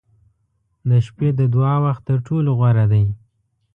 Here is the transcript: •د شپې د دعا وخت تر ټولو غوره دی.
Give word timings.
•د 0.89 0.91
شپې 1.05 1.29
د 1.39 1.41
دعا 1.53 1.75
وخت 1.85 2.03
تر 2.09 2.17
ټولو 2.27 2.49
غوره 2.59 2.85
دی. 2.91 3.05